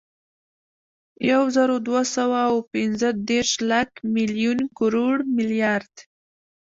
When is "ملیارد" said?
5.35-5.93